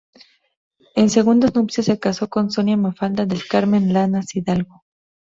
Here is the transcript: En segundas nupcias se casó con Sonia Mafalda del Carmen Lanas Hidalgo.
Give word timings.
En 0.95 1.11
segundas 1.11 1.53
nupcias 1.53 1.85
se 1.85 1.99
casó 1.99 2.27
con 2.27 2.49
Sonia 2.49 2.75
Mafalda 2.75 3.27
del 3.27 3.45
Carmen 3.45 3.93
Lanas 3.93 4.35
Hidalgo. 4.35 4.83